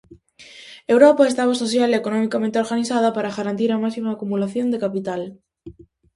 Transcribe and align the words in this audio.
Europa 0.93 1.29
estaba 1.31 1.59
social 1.63 1.89
e 1.91 1.99
economicamente 2.01 2.61
organizada 2.63 3.09
para 3.15 3.35
garantir 3.37 3.69
a 3.71 3.81
máxima 3.83 4.09
acumulación 4.13 4.67
de 4.69 4.81
capital. 4.85 5.21